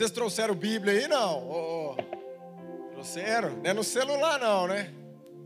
[0.00, 1.46] Vocês trouxeram Bíblia aí, não?
[1.46, 1.94] Oh,
[2.92, 3.50] trouxeram?
[3.50, 4.90] Não é no celular, não, né?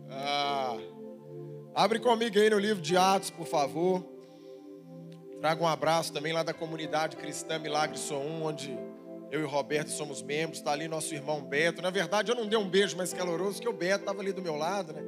[0.08, 0.76] Ah,
[1.74, 4.04] abre comigo aí no livro de Atos, por favor.
[5.40, 8.78] Traga um abraço também lá da comunidade cristã Milagre Sou Um, onde
[9.32, 10.58] eu e Roberto somos membros.
[10.58, 11.82] Está ali nosso irmão Beto.
[11.82, 14.40] Na verdade, eu não dei um beijo mais caloroso, porque o Beto estava ali do
[14.40, 15.02] meu lado, né?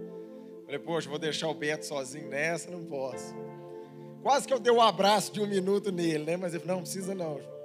[0.65, 3.33] Falei, poxa, vou deixar o Beto sozinho nessa, não posso.
[4.25, 6.37] Quase que eu dei um abraço de um minuto nele, né?
[6.37, 7.56] Mas ele falou, não, precisa não.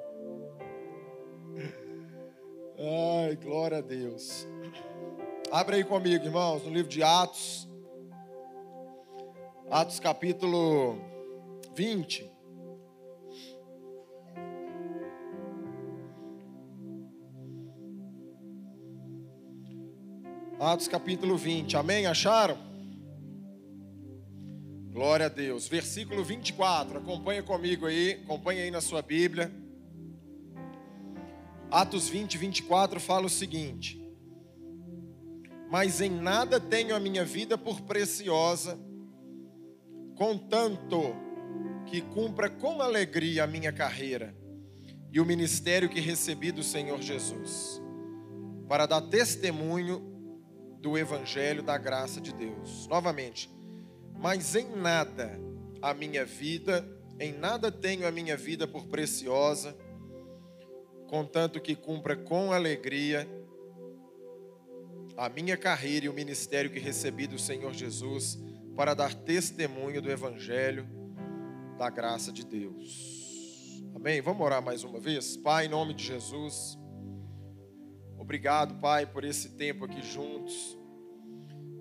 [2.84, 4.48] Ai, glória a Deus.
[5.52, 7.70] Abre aí comigo, irmãos, no livro de Atos.
[9.70, 10.98] Atos capítulo
[11.76, 12.28] 20.
[20.60, 21.78] Atos capítulo 20.
[21.78, 22.08] Amém?
[22.08, 22.58] Acharam?
[24.92, 25.68] Glória a Deus.
[25.68, 26.98] Versículo 24.
[26.98, 29.61] Acompanha comigo aí, acompanha aí na sua Bíblia.
[31.72, 33.98] Atos 20, 24 fala o seguinte:
[35.70, 38.78] Mas em nada tenho a minha vida por preciosa,
[40.16, 41.16] contanto
[41.86, 44.36] que cumpra com alegria a minha carreira
[45.14, 47.82] e o ministério que recebi do Senhor Jesus,
[48.68, 50.12] para dar testemunho
[50.82, 52.86] do Evangelho da graça de Deus.
[52.88, 53.50] Novamente,
[54.20, 55.40] mas em nada
[55.82, 56.86] a minha vida,
[57.18, 59.74] em nada tenho a minha vida por preciosa,
[61.12, 63.28] contanto que cumpra com alegria
[65.18, 68.40] a minha carreira e o ministério que recebi do Senhor Jesus
[68.78, 70.88] para dar testemunho do Evangelho
[71.78, 73.84] da graça de Deus.
[73.94, 74.22] Amém?
[74.22, 75.36] Vamos orar mais uma vez?
[75.36, 76.80] Pai, em nome de Jesus,
[78.18, 80.78] obrigado, Pai, por esse tempo aqui juntos.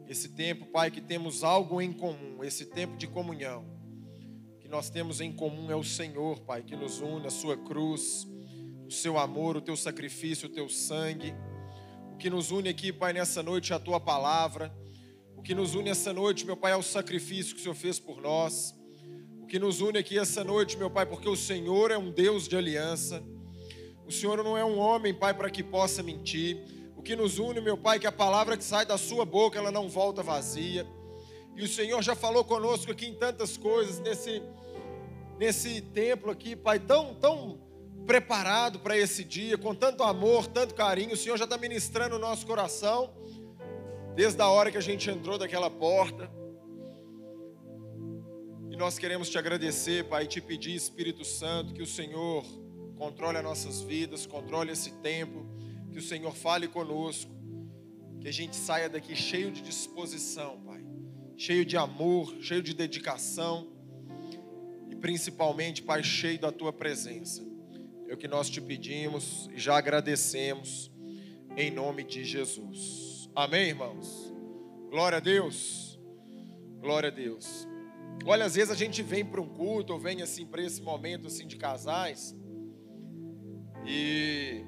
[0.09, 3.65] Esse tempo, Pai, que temos algo em comum, esse tempo de comunhão.
[4.59, 8.29] Que nós temos em comum é o Senhor, Pai, que nos une, a Sua cruz
[8.91, 11.33] o seu amor, o teu sacrifício, o teu sangue.
[12.13, 14.75] O que nos une aqui, Pai, nessa noite é a tua palavra.
[15.37, 18.01] O que nos une essa noite, meu Pai, é o sacrifício que o Senhor fez
[18.01, 18.75] por nós.
[19.41, 22.49] O que nos une aqui essa noite, meu Pai, porque o Senhor é um Deus
[22.49, 23.23] de aliança.
[24.05, 26.59] O Senhor não é um homem, Pai, para que possa mentir.
[26.97, 29.57] O que nos une, meu Pai, é que a palavra que sai da sua boca,
[29.57, 30.85] ela não volta vazia.
[31.55, 34.43] E o Senhor já falou conosco aqui em tantas coisas nesse
[35.39, 37.70] nesse templo aqui, Pai, tão tão
[38.11, 41.13] preparado para esse dia, com tanto amor, tanto carinho.
[41.13, 43.15] O Senhor já está ministrando o nosso coração,
[44.17, 46.29] desde a hora que a gente entrou daquela porta.
[48.69, 52.45] E nós queremos te agradecer, Pai, e te pedir, Espírito Santo, que o Senhor
[52.97, 55.47] controle as nossas vidas, controle esse tempo,
[55.93, 57.31] que o Senhor fale conosco,
[58.21, 60.85] que a gente saia daqui cheio de disposição, Pai,
[61.37, 63.69] cheio de amor, cheio de dedicação
[64.91, 67.50] e principalmente, Pai, cheio da tua presença.
[68.11, 70.91] É o que nós te pedimos e já agradecemos
[71.57, 73.31] em nome de Jesus.
[73.37, 74.35] Amém, irmãos?
[74.91, 75.97] Glória a Deus.
[76.81, 77.69] Glória a Deus.
[78.27, 81.29] Olha, às vezes a gente vem para um culto ou vem assim para esse momento
[81.29, 82.37] assim de casais
[83.87, 84.67] e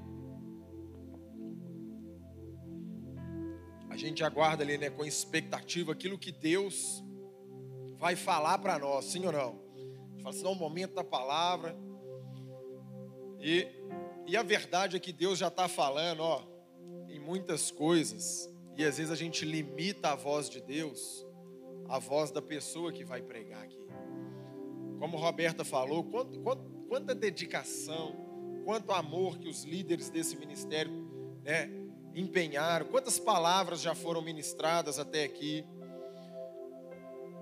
[3.91, 7.03] a gente aguarda ali, né, com expectativa aquilo que Deus
[7.99, 9.61] vai falar para nós, sim ou não?
[10.23, 11.77] Fala assim, não, o momento da palavra.
[13.43, 13.67] E,
[14.25, 16.45] e a verdade é que Deus já está falando, ó,
[17.09, 21.27] em muitas coisas, e às vezes a gente limita a voz de Deus,
[21.89, 23.85] a voz da pessoa que vai pregar aqui.
[25.01, 30.93] Como Roberta falou, quanto, quanto, quanta dedicação, quanto amor que os líderes desse ministério
[31.43, 31.69] né,
[32.15, 35.67] empenharam, quantas palavras já foram ministradas até aqui,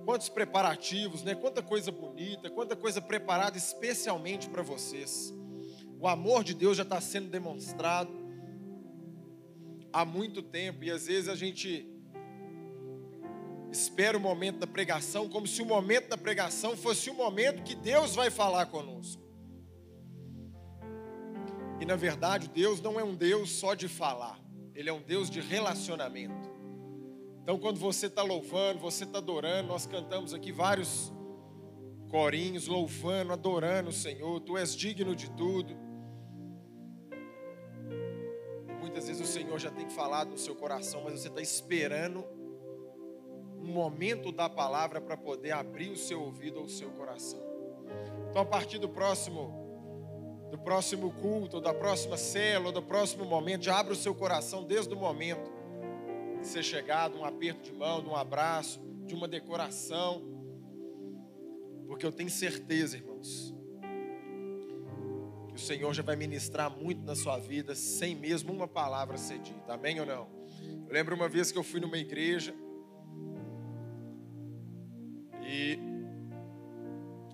[0.07, 5.35] quantos preparativos, né, quanta coisa bonita, quanta coisa preparada especialmente para vocês.
[6.01, 8.11] O amor de Deus já está sendo demonstrado
[9.93, 11.87] há muito tempo e às vezes a gente
[13.71, 17.75] espera o momento da pregação como se o momento da pregação fosse o momento que
[17.75, 19.23] Deus vai falar conosco.
[21.79, 24.41] E na verdade, Deus não é um Deus só de falar,
[24.75, 26.49] Ele é um Deus de relacionamento.
[27.43, 31.13] Então, quando você está louvando, você está adorando, nós cantamos aqui vários
[32.09, 35.90] corinhos, louvando, adorando o Senhor, Tu és digno de tudo.
[39.31, 42.25] Senhor já tem falado no seu coração, mas você está esperando
[43.59, 47.41] um momento da palavra para poder abrir o seu ouvido ou o seu coração.
[48.29, 49.59] Então, a partir do próximo
[50.51, 54.93] do próximo culto, da próxima célula, do próximo momento, já abra o seu coração desde
[54.93, 55.49] o momento
[56.41, 60.23] de ser chegado, um aperto de mão, de um abraço, de uma decoração.
[61.87, 63.55] Porque eu tenho certeza, irmãos,
[65.61, 69.75] o Senhor já vai ministrar muito na sua vida sem mesmo uma palavra ser dita.
[69.75, 70.27] Amém ou não?
[70.89, 72.55] Eu lembro uma vez que eu fui numa igreja
[75.43, 75.79] e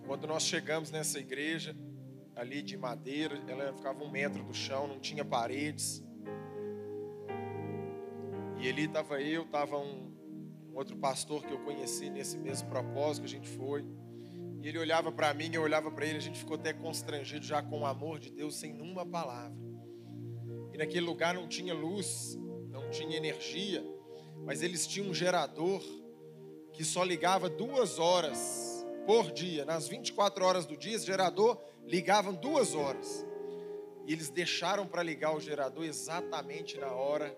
[0.07, 1.77] quando nós chegamos nessa igreja,
[2.35, 6.05] ali de madeira, ela ficava um metro do chão, não tinha paredes.
[8.59, 10.13] E ali estava eu, estava um,
[10.69, 13.85] um, outro pastor que eu conheci nesse mesmo propósito que a gente foi.
[14.69, 17.83] Ele olhava para mim, eu olhava para ele, a gente ficou até constrangido já com
[17.83, 19.57] o amor de Deus, sem nenhuma palavra.
[20.73, 22.37] E naquele lugar não tinha luz,
[22.69, 23.85] não tinha energia,
[24.45, 25.81] mas eles tinham um gerador
[26.73, 32.35] que só ligava duas horas por dia, nas 24 horas do dia, esse gerador ligavam
[32.35, 33.25] duas horas.
[34.05, 37.37] E eles deixaram para ligar o gerador exatamente na hora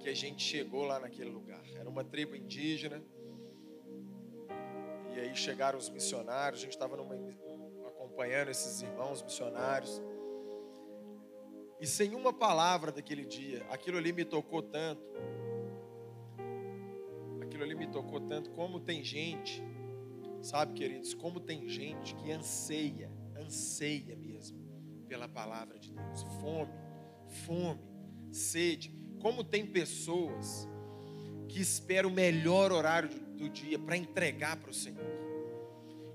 [0.00, 1.62] que a gente chegou lá naquele lugar.
[1.74, 3.04] Era uma tribo indígena.
[5.18, 6.94] E aí chegaram os missionários, a gente estava
[7.88, 10.00] acompanhando esses irmãos missionários.
[11.80, 15.02] E sem uma palavra daquele dia, aquilo ali me tocou tanto.
[17.42, 18.50] Aquilo ali me tocou tanto.
[18.50, 19.60] Como tem gente,
[20.40, 24.56] sabe, queridos, como tem gente que anseia anseia mesmo
[25.08, 26.22] pela palavra de Deus.
[26.40, 26.72] Fome,
[27.44, 27.80] fome,
[28.30, 28.94] sede.
[29.20, 30.68] Como tem pessoas
[31.48, 35.04] que esperam o melhor horário do dia para entregar para o Senhor.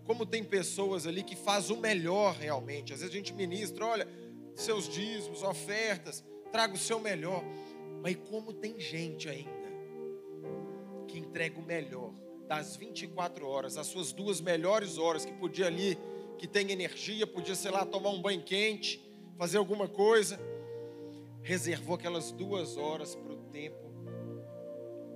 [0.05, 2.93] Como tem pessoas ali que faz o melhor realmente.
[2.93, 4.07] Às vezes a gente ministra, olha,
[4.53, 7.43] seus dízimos, ofertas, traga o seu melhor.
[8.01, 9.63] Mas como tem gente ainda
[11.07, 12.13] que entrega o melhor
[12.47, 15.97] das 24 horas, as suas duas melhores horas que podia ali
[16.37, 19.01] que tem energia, podia, sei lá, tomar um banho quente,
[19.37, 20.37] fazer alguma coisa.
[21.41, 23.93] Reservou aquelas duas horas para o tempo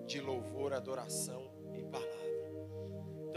[0.05, 1.46] de louvor, adoração.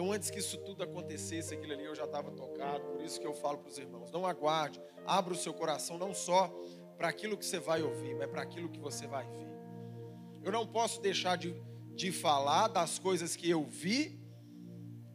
[0.00, 3.26] Então, antes que isso tudo acontecesse, aquilo ali eu já estava tocado, por isso que
[3.26, 6.50] eu falo para os irmãos: não aguarde, abra o seu coração não só
[6.96, 9.52] para aquilo que você vai ouvir, mas para aquilo que você vai ver.
[10.42, 11.54] Eu não posso deixar de,
[11.94, 14.18] de falar das coisas que eu vi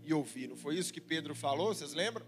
[0.03, 0.47] e ouvi.
[0.47, 1.73] Não foi isso que Pedro falou?
[1.73, 2.23] Vocês lembram?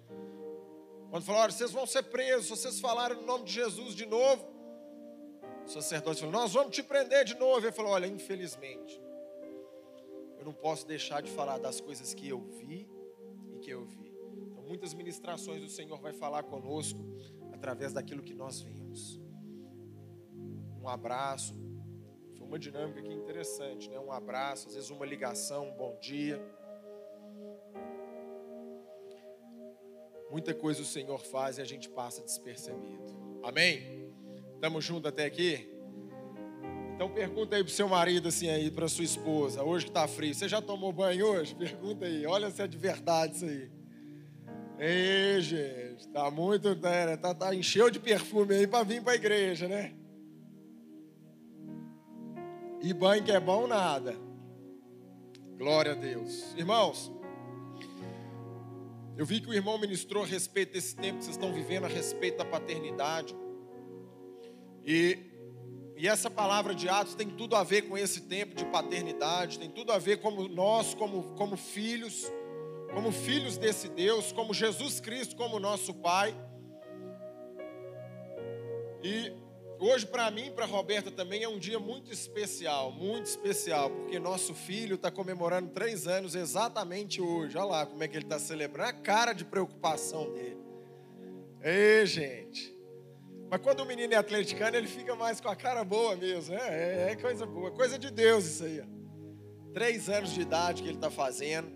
[1.11, 4.43] Quando falaram, vocês vão ser presos, vocês falaram no nome de Jesus de novo.
[5.63, 7.67] O sacerdote falou, nós vamos te prender de novo.
[7.67, 8.99] Ele falou, olha, infelizmente,
[10.37, 12.87] eu não posso deixar de falar das coisas que eu vi
[13.53, 14.13] e que eu vi.
[14.51, 16.99] Então, muitas ministrações do Senhor vai falar conosco
[17.51, 19.19] através daquilo que nós vimos.
[20.81, 21.53] Um abraço.
[22.37, 23.99] Foi uma dinâmica aqui interessante, né?
[23.99, 26.39] Um abraço, às vezes uma ligação, um bom dia.
[30.29, 33.39] Muita coisa o Senhor faz e a gente passa despercebido.
[33.43, 34.13] Amém?
[34.55, 35.76] Estamos juntos até aqui?
[36.97, 40.33] Então pergunta aí pro seu marido assim aí, para sua esposa, hoje que tá frio,
[40.33, 41.53] você já tomou banho hoje?
[41.53, 43.69] Pergunta aí, olha se é de verdade isso aí.
[44.79, 49.15] Ei, gente, tá muito, né, tá, tá encheu de perfume aí para vir para a
[49.15, 49.93] igreja, né?
[52.81, 54.15] E banho que é bom nada.
[55.55, 56.55] Glória a Deus.
[56.57, 57.11] Irmãos,
[59.15, 61.87] eu vi que o irmão ministrou a respeito desse tempo que vocês estão vivendo, a
[61.87, 63.35] respeito da paternidade.
[64.83, 65.26] E,
[65.97, 69.69] e essa palavra de Atos tem tudo a ver com esse tempo de paternidade, tem
[69.69, 72.31] tudo a ver como nós, como, como filhos,
[72.93, 76.35] como filhos desse Deus, como Jesus Cristo, como nosso Pai.
[79.03, 79.31] E
[79.79, 84.55] Hoje, para mim para Roberta também, é um dia muito especial, muito especial, porque nosso
[84.55, 87.55] filho está comemorando três anos exatamente hoje.
[87.55, 90.57] Olha lá como é que ele está celebrando, a cara de preocupação dele.
[91.61, 92.75] Ei, gente.
[93.49, 96.53] Mas quando o menino é atleticano, ele fica mais com a cara boa mesmo.
[96.53, 98.83] É, é, é coisa boa, coisa de Deus isso aí.
[99.73, 101.71] Três anos de idade que ele está fazendo.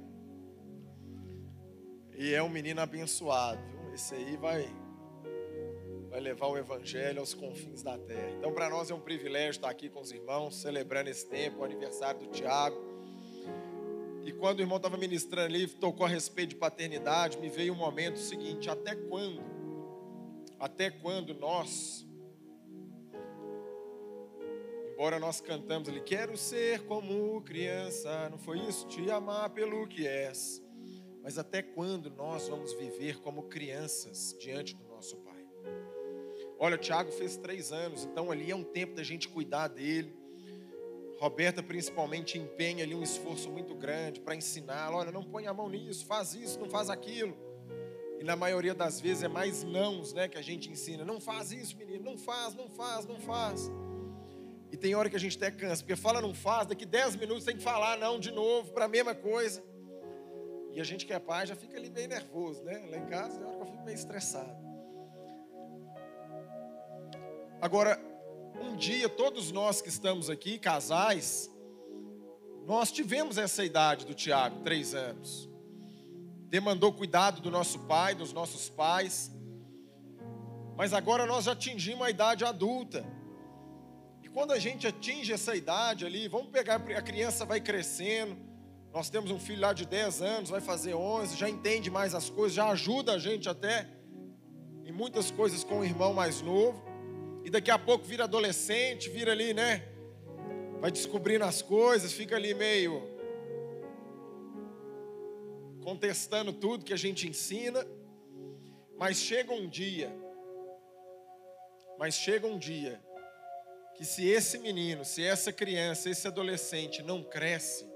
[2.17, 3.61] E é um menino abençoado.
[3.93, 4.69] Esse aí vai
[6.09, 8.31] vai levar o Evangelho aos confins da terra.
[8.31, 11.63] Então, para nós é um privilégio estar aqui com os irmãos, celebrando esse tempo, o
[11.63, 12.75] aniversário do Tiago.
[14.25, 17.77] E quando o irmão estava ministrando ali, tocou a respeito de paternidade, me veio um
[17.77, 19.41] momento seguinte: até quando?
[20.61, 22.07] Até quando nós,
[24.93, 28.87] embora nós cantamos ali, quero ser como criança, não foi isso?
[28.87, 30.63] Te amar pelo que és.
[31.23, 35.43] Mas até quando nós vamos viver como crianças diante do nosso Pai?
[36.59, 40.15] Olha, o Tiago fez três anos, então ali é um tempo da gente cuidar dele.
[41.19, 44.93] Roberta, principalmente, empenha ali um esforço muito grande para ensinar.
[44.93, 47.35] Olha, não põe a mão nisso, faz isso, não faz aquilo.
[48.21, 51.03] E na maioria das vezes é mais nãos né, que a gente ensina.
[51.03, 53.71] Não faz isso, menino, não faz, não faz, não faz.
[54.71, 57.43] E tem hora que a gente até cansa, porque fala não faz, daqui 10 minutos
[57.43, 59.63] tem que falar não de novo, para a mesma coisa.
[60.71, 62.87] E a gente que é pai já fica ali meio nervoso, né?
[62.91, 64.55] Lá em casa tem hora que eu fico meio estressado.
[67.59, 67.99] Agora,
[68.61, 71.49] um dia, todos nós que estamos aqui, casais,
[72.67, 75.50] nós tivemos essa idade do Tiago, três anos.
[76.51, 79.31] Demandou cuidado do nosso pai, dos nossos pais.
[80.77, 83.03] Mas agora nós já atingimos a idade adulta
[84.33, 88.37] quando a gente atinge essa idade ali, vamos pegar, a criança vai crescendo.
[88.93, 92.29] Nós temos um filho lá de 10 anos, vai fazer 11, já entende mais as
[92.29, 93.87] coisas, já ajuda a gente até
[94.85, 96.81] em muitas coisas com o irmão mais novo.
[97.43, 99.83] E daqui a pouco vira adolescente, vira ali, né?
[100.79, 103.10] Vai descobrindo as coisas, fica ali meio
[105.81, 107.85] contestando tudo que a gente ensina.
[108.97, 110.15] Mas chega um dia,
[111.97, 113.01] mas chega um dia
[113.95, 117.89] que se esse menino, se essa criança, esse adolescente não cresce,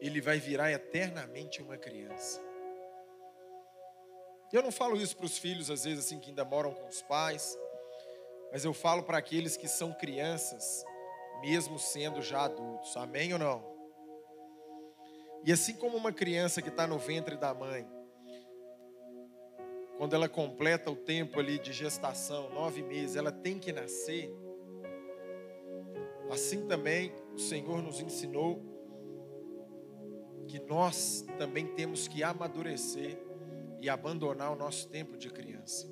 [0.00, 2.40] ele vai virar eternamente uma criança.
[4.52, 7.02] Eu não falo isso para os filhos, às vezes, assim, que ainda moram com os
[7.02, 7.58] pais,
[8.52, 10.84] mas eu falo para aqueles que são crianças,
[11.40, 12.96] mesmo sendo já adultos.
[12.96, 13.73] Amém ou não?
[15.46, 17.86] E assim como uma criança que está no ventre da mãe,
[19.98, 24.32] quando ela completa o tempo ali de gestação, nove meses, ela tem que nascer.
[26.30, 28.62] Assim também o Senhor nos ensinou
[30.48, 33.18] que nós também temos que amadurecer
[33.80, 35.86] e abandonar o nosso tempo de criança.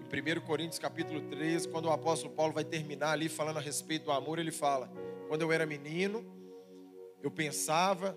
[0.00, 4.06] Em 1 Coríntios capítulo 13, quando o apóstolo Paulo vai terminar ali falando a respeito
[4.06, 4.90] do amor, ele fala:
[5.28, 6.35] Quando eu era menino,
[7.26, 8.16] eu pensava,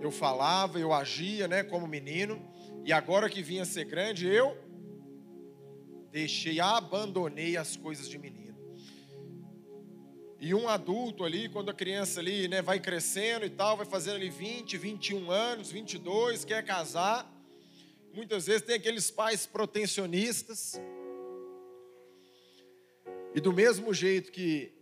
[0.00, 2.44] eu falava, eu agia, né, como menino,
[2.84, 4.58] e agora que vinha ser grande, eu
[6.10, 8.58] deixei, abandonei as coisas de menino.
[10.40, 14.16] E um adulto ali, quando a criança ali, né, vai crescendo e tal, vai fazendo
[14.16, 17.32] ali 20, 21 anos, 22, quer casar,
[18.12, 20.80] muitas vezes tem aqueles pais protecionistas.
[23.32, 24.73] E do mesmo jeito que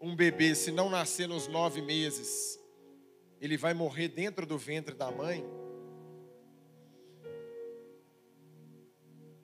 [0.00, 2.58] um bebê, se não nascer nos nove meses,
[3.38, 5.44] ele vai morrer dentro do ventre da mãe.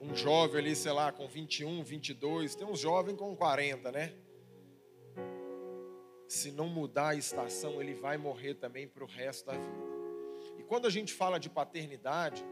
[0.01, 4.15] Um jovem ali, sei lá, com 21, 22, tem um jovem com 40, né?
[6.27, 9.87] Se não mudar a estação, ele vai morrer também para o resto da vida.
[10.59, 12.43] E quando a gente fala de paternidade,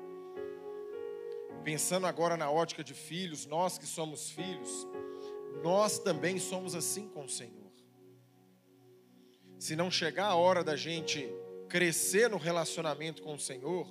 [1.62, 4.86] pensando agora na ótica de filhos, nós que somos filhos,
[5.62, 7.63] nós também somos assim com o Senhor
[9.64, 11.26] se não chegar a hora da gente
[11.70, 13.88] crescer no relacionamento com o Senhor,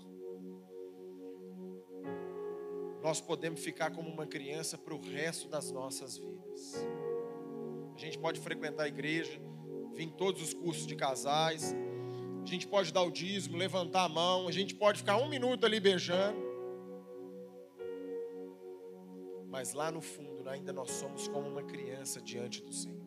[3.02, 6.76] nós podemos ficar como uma criança para o resto das nossas vidas.
[7.96, 9.42] A gente pode frequentar a igreja,
[9.96, 11.74] vir em todos os cursos de casais,
[12.44, 15.66] a gente pode dar o dízimo, levantar a mão, a gente pode ficar um minuto
[15.66, 16.38] ali beijando,
[19.48, 23.03] mas lá no fundo ainda nós somos como uma criança diante do Senhor.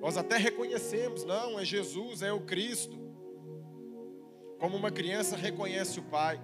[0.00, 2.96] Nós até reconhecemos, não, é Jesus, é o Cristo.
[4.58, 6.40] Como uma criança reconhece o Pai.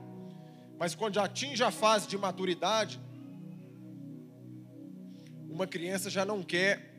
[0.78, 3.00] Mas quando atinge a fase de maturidade,
[5.49, 6.94] uma criança já não quer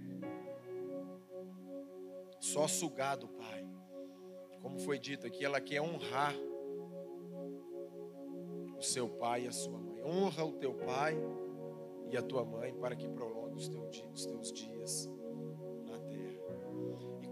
[2.40, 3.68] só sugar do Pai.
[4.62, 6.34] Como foi dito aqui, ela quer honrar
[8.78, 10.04] o seu pai e a sua mãe.
[10.04, 11.18] Honra o teu pai
[12.10, 13.68] e a tua mãe para que prolongue os
[14.26, 15.10] teus dias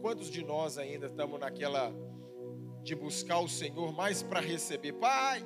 [0.04, 1.90] Quantos de nós ainda estamos naquela
[2.84, 4.92] de buscar o Senhor mais para receber?
[4.92, 5.42] Pai,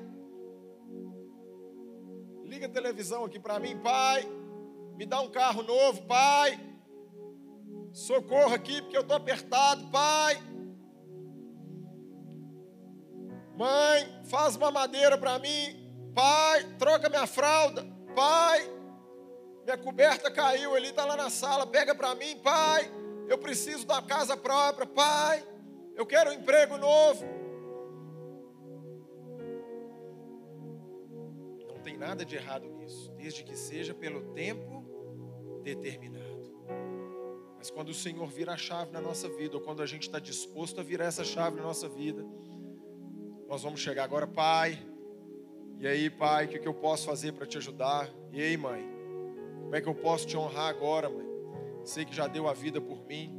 [2.44, 4.28] liga a televisão aqui para mim, pai.
[4.96, 6.60] Me dá um carro novo, pai.
[7.94, 10.42] Socorro aqui porque eu estou apertado, pai.
[13.56, 16.12] Mãe, faz uma madeira para mim.
[16.16, 17.86] Pai, troca minha fralda.
[18.16, 18.68] Pai,
[19.64, 21.68] minha coberta caiu ali, está lá na sala.
[21.68, 22.92] Pega para mim, pai
[23.28, 25.46] eu preciso da casa própria, pai,
[25.96, 27.26] eu quero um emprego novo.
[31.68, 34.86] Não tem nada de errado nisso, desde que seja pelo tempo
[35.64, 36.28] determinado.
[37.58, 40.20] Mas quando o Senhor vira a chave na nossa vida, ou quando a gente está
[40.20, 42.24] disposto a virar essa chave na nossa vida,
[43.48, 44.80] nós vamos chegar agora, Pai,
[45.80, 48.10] E aí, pai, o que eu posso fazer para te ajudar?
[48.32, 48.84] E aí, mãe,
[49.62, 51.27] como é que eu posso te honrar agora, mãe?
[51.88, 53.34] Sei que já deu a vida por mim.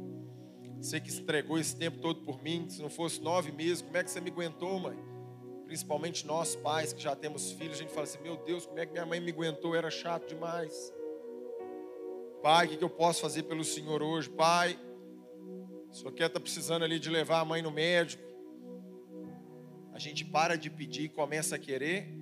[0.81, 2.67] Sei que entregou esse tempo todo por mim.
[2.67, 4.97] Se não fosse nove meses, como é que você me aguentou, mãe?
[5.65, 8.87] Principalmente nós pais que já temos filhos, a gente fala assim: Meu Deus, como é
[8.87, 9.75] que minha mãe me aguentou?
[9.75, 10.91] Era chato demais.
[12.41, 14.27] Pai, o que eu posso fazer pelo Senhor hoje?
[14.29, 14.79] Pai,
[15.91, 18.23] o senhor quer estar tá precisando ali de levar a mãe no médico.
[19.93, 22.18] A gente para de pedir e começa a querer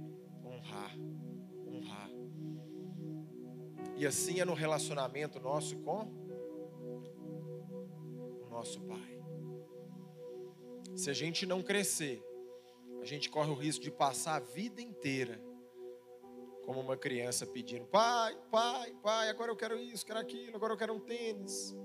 [3.98, 6.04] E assim é no relacionamento nosso com
[8.46, 9.20] o nosso Pai.
[10.96, 12.24] Se a gente não crescer,
[13.02, 15.42] a gente corre o risco de passar a vida inteira
[16.64, 20.78] como uma criança pedindo: pai, pai, pai, agora eu quero isso, quero aquilo, agora eu
[20.78, 21.76] quero um tênis.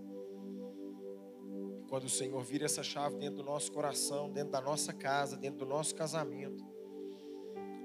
[1.89, 5.61] Quando o Senhor vira essa chave dentro do nosso coração, dentro da nossa casa, dentro
[5.61, 6.65] do nosso casamento,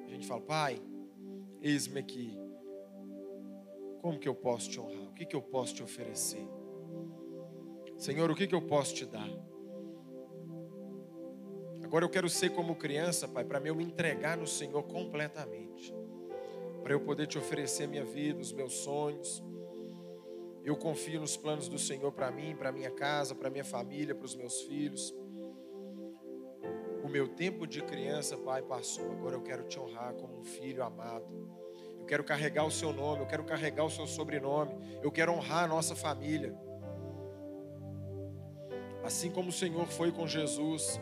[0.05, 0.81] a gente fala: pai,
[1.61, 2.46] eis-me aqui.
[4.07, 5.09] Como que eu posso te honrar?
[5.09, 6.47] O que, que eu posso te oferecer?
[7.97, 9.29] Senhor, o que, que eu posso te dar?
[11.83, 15.93] Agora eu quero ser como criança, Pai, para eu me entregar no Senhor completamente
[16.81, 19.43] para eu poder te oferecer minha vida, os meus sonhos.
[20.63, 24.25] Eu confio nos planos do Senhor para mim, para minha casa, para minha família, para
[24.25, 25.13] os meus filhos.
[27.03, 29.11] O meu tempo de criança, Pai, passou.
[29.11, 31.66] Agora eu quero te honrar como um filho amado.
[32.07, 34.73] Quero carregar o seu nome, eu quero carregar o seu sobrenome.
[35.03, 36.57] Eu quero honrar a nossa família.
[39.03, 40.99] Assim como o Senhor foi com Jesus,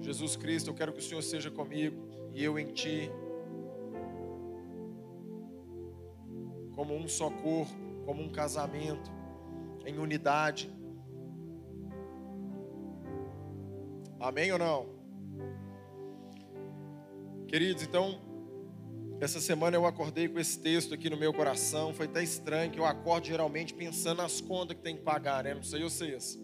[0.00, 3.10] Jesus Cristo, eu quero que o Senhor seja comigo e eu em ti.
[6.80, 7.74] como um só corpo,
[8.06, 9.12] como um casamento,
[9.84, 10.72] em unidade.
[14.18, 14.86] Amém ou não?
[17.46, 18.18] Queridos, então,
[19.20, 21.92] essa semana eu acordei com esse texto aqui no meu coração.
[21.92, 25.54] Foi até estranho que eu acordo geralmente pensando nas contas que tem que pagar, né?
[25.54, 26.38] Não sei vocês.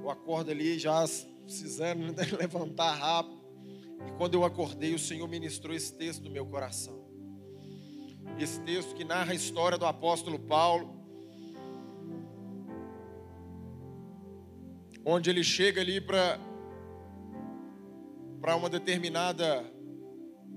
[0.00, 1.04] Eu acordo ali já
[1.44, 3.38] precisando levantar rápido.
[4.06, 7.08] E quando eu acordei, o Senhor ministrou esse texto no meu coração
[8.38, 10.96] esse texto que narra a história do apóstolo Paulo,
[15.04, 16.38] onde ele chega ali para
[18.40, 19.64] para uma determinada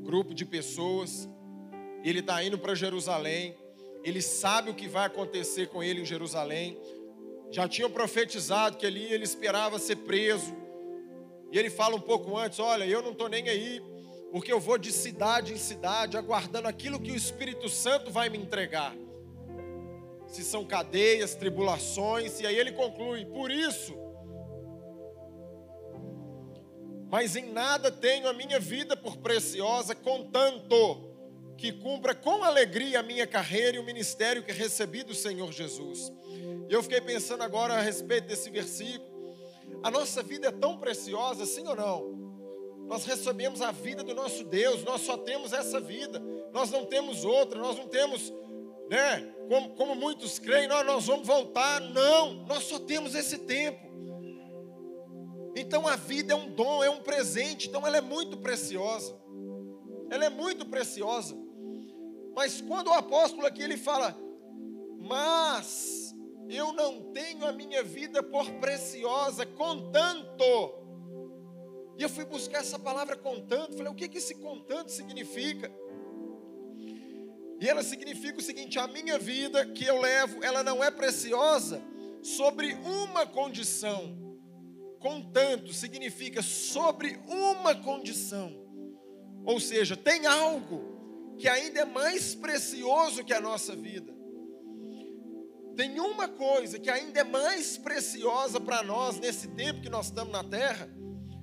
[0.02, 1.30] grupo de pessoas,
[2.04, 3.56] ele está indo para Jerusalém,
[4.04, 6.80] ele sabe o que vai acontecer com ele em Jerusalém,
[7.52, 10.56] já tinham profetizado que ali ele esperava ser preso,
[11.52, 13.82] e ele fala um pouco antes: Olha, eu não estou nem aí
[14.32, 18.38] porque eu vou de cidade em cidade aguardando aquilo que o Espírito Santo vai me
[18.38, 18.96] entregar.
[20.26, 23.94] Se são cadeias, tribulações, e aí ele conclui: por isso,
[27.12, 31.12] mas em nada tenho a minha vida por preciosa, contanto
[31.58, 36.10] que cumpra com alegria a minha carreira e o ministério que recebi do Senhor Jesus.
[36.70, 39.36] Eu fiquei pensando agora a respeito desse versículo.
[39.84, 42.88] A nossa vida é tão preciosa, sim ou não?
[42.88, 46.18] Nós recebemos a vida do nosso Deus, nós só temos essa vida,
[46.54, 48.32] nós não temos outra, nós não temos,
[48.90, 49.34] né?
[49.50, 51.82] Como, como muitos creem, nós, nós vamos voltar.
[51.82, 53.91] Não, nós só temos esse tempo.
[55.72, 59.18] Então a vida é um dom, é um presente, então ela é muito preciosa.
[60.10, 61.34] Ela é muito preciosa.
[62.36, 64.14] Mas quando o apóstolo aqui ele fala,
[65.00, 66.14] mas
[66.50, 70.44] eu não tenho a minha vida por preciosa, contanto
[71.98, 75.72] e eu fui buscar essa palavra contando, falei, o que, que esse contando significa?
[77.62, 81.82] E ela significa o seguinte: a minha vida que eu levo, ela não é preciosa
[82.22, 84.31] sobre uma condição.
[85.02, 88.56] Contanto significa sobre uma condição.
[89.44, 94.14] Ou seja, tem algo que ainda é mais precioso que a nossa vida.
[95.76, 100.32] Tem uma coisa que ainda é mais preciosa para nós nesse tempo que nós estamos
[100.32, 100.88] na terra,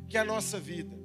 [0.08, 0.96] que é a nossa vida.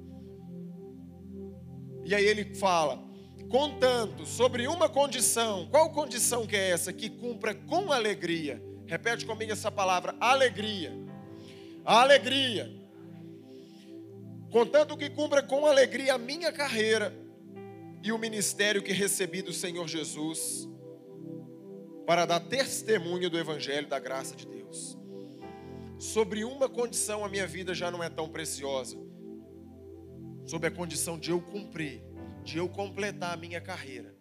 [2.04, 3.02] E aí ele fala:
[3.50, 6.92] contanto sobre uma condição, qual condição que é essa?
[6.92, 8.62] Que cumpra com alegria.
[8.86, 10.92] Repete comigo essa palavra: alegria.
[11.84, 12.70] Alegria.
[14.50, 17.14] Contanto que cumpra com alegria a minha carreira
[18.02, 20.68] e o ministério que recebi do Senhor Jesus,
[22.06, 24.54] para dar testemunho do Evangelho da graça de Deus
[26.04, 28.96] sobre uma condição a minha vida já não é tão preciosa.
[30.44, 32.04] Sobre a condição de eu cumprir,
[32.42, 34.14] de eu completar a minha carreira.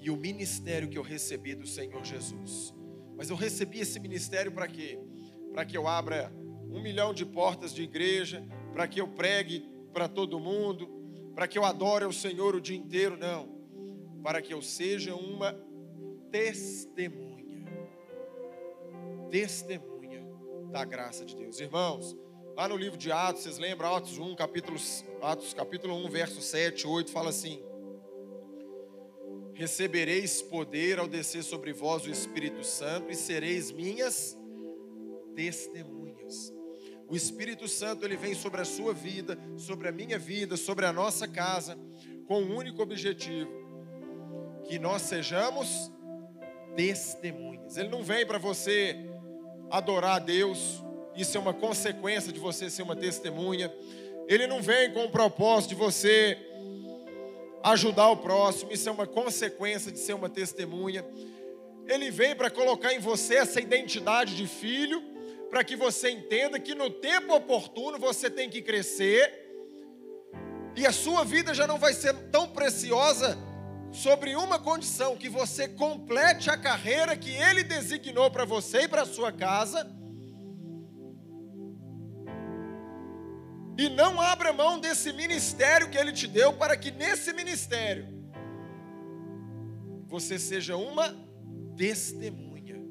[0.00, 2.74] E o ministério que eu recebi do Senhor Jesus.
[3.18, 4.96] Mas eu recebi esse ministério para quê?
[5.52, 6.32] Para que eu abra
[6.70, 10.88] um milhão de portas de igreja, para que eu pregue para todo mundo,
[11.34, 13.58] para que eu adore o Senhor o dia inteiro, não.
[14.22, 15.52] Para que eu seja uma
[16.30, 17.66] testemunha.
[19.28, 20.24] Testemunha
[20.70, 21.58] da graça de Deus.
[21.58, 22.16] Irmãos,
[22.54, 23.96] lá no livro de Atos, vocês lembram?
[23.96, 24.78] Atos 1, capítulo,
[25.20, 27.60] Atos capítulo 1, verso 7, 8, fala assim:
[29.58, 34.38] Recebereis poder ao descer sobre vós o Espírito Santo e sereis minhas
[35.34, 36.54] testemunhas.
[37.08, 40.92] O Espírito Santo ele vem sobre a sua vida, sobre a minha vida, sobre a
[40.92, 41.76] nossa casa,
[42.28, 43.50] com um único objetivo:
[44.62, 45.90] que nós sejamos
[46.76, 47.76] testemunhas.
[47.76, 48.96] Ele não vem para você
[49.72, 50.84] adorar a Deus,
[51.16, 53.74] isso é uma consequência de você ser uma testemunha.
[54.28, 56.47] Ele não vem com o propósito de você
[57.62, 61.04] ajudar o próximo, isso é uma consequência de ser uma testemunha.
[61.86, 65.02] Ele vem para colocar em você essa identidade de filho
[65.50, 69.46] para que você entenda que no tempo oportuno você tem que crescer
[70.76, 73.36] e a sua vida já não vai ser tão preciosa
[73.90, 79.04] sobre uma condição que você complete a carreira que ele designou para você e para
[79.04, 79.90] sua casa.
[83.78, 88.08] E não abra mão desse ministério que ele te deu para que nesse ministério
[90.08, 91.14] você seja uma
[91.76, 92.82] testemunha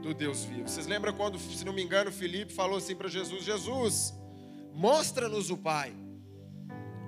[0.00, 0.66] do Deus vivo.
[0.66, 4.14] Vocês lembram quando, se não me engano, Filipe falou assim para Jesus: Jesus,
[4.72, 5.94] mostra-nos o Pai.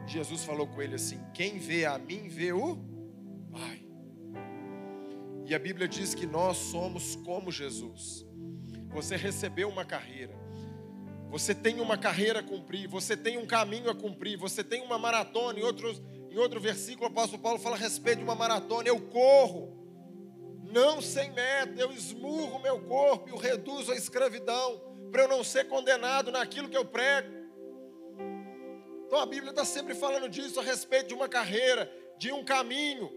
[0.07, 2.76] Jesus falou com ele assim: Quem vê a mim, vê o
[3.50, 3.87] Pai.
[5.46, 8.26] E a Bíblia diz que nós somos como Jesus.
[8.90, 10.35] Você recebeu uma carreira,
[11.33, 14.99] você tem uma carreira a cumprir, você tem um caminho a cumprir, você tem uma
[14.99, 15.59] maratona.
[15.59, 15.99] Em, outros,
[16.31, 19.75] em outro versículo, o apóstolo Paulo fala a respeito de uma maratona: Eu corro
[20.71, 24.79] não sem meta, eu esmurro meu corpo e o reduzo à escravidão,
[25.11, 27.33] para eu não ser condenado naquilo que eu prego.
[29.07, 33.11] Então a Bíblia está sempre falando disso a respeito de uma carreira, de um caminho.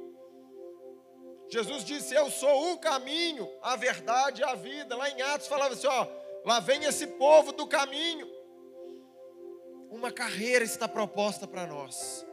[1.49, 4.95] Jesus disse: Eu sou o caminho, a verdade e a vida.
[4.95, 6.07] Lá em Atos falava assim: Ó,
[6.45, 8.27] lá vem esse povo do caminho.
[9.89, 12.25] Uma carreira está proposta para nós.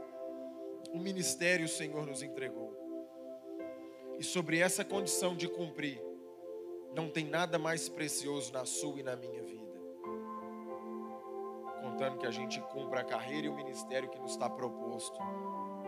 [0.93, 2.77] Um ministério o Senhor nos entregou.
[4.19, 6.01] E sobre essa condição de cumprir,
[6.95, 9.63] não tem nada mais precioso na sua e na minha vida.
[11.81, 15.19] Contando que a gente cumpra a carreira e o ministério que nos está proposto,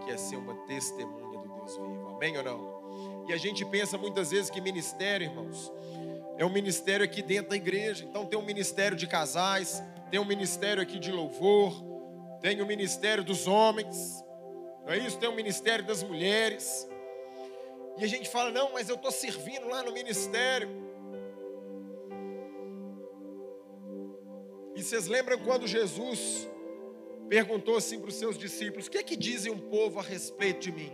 [0.04, 2.08] que é ser uma testemunha do Deus vivo.
[2.08, 3.24] Amém ou não?
[3.28, 5.72] E a gente pensa muitas vezes que ministério, irmãos,
[6.36, 8.04] é um ministério aqui dentro da igreja.
[8.04, 11.82] Então tem um ministério de casais, tem um ministério aqui de louvor,
[12.40, 14.22] tem o um ministério dos homens,
[14.84, 15.18] não é isso?
[15.18, 16.88] Tem o um ministério das mulheres.
[17.96, 20.68] E a gente fala, não, mas eu estou servindo lá no ministério.
[24.74, 26.48] E vocês lembram quando Jesus
[27.28, 30.60] perguntou assim para os seus discípulos: O que é que dizem um povo a respeito
[30.60, 30.92] de mim?